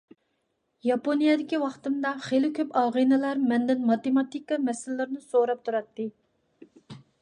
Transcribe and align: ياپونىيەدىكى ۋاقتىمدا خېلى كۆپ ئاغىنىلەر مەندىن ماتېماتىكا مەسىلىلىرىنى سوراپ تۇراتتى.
ياپونىيەدىكى 0.87 1.59
ۋاقتىمدا 1.65 2.15
خېلى 2.29 2.51
كۆپ 2.61 2.75
ئاغىنىلەر 2.83 3.45
مەندىن 3.53 3.87
ماتېماتىكا 3.93 4.63
مەسىلىلىرىنى 4.67 5.27
سوراپ 5.31 5.67
تۇراتتى. 5.69 6.13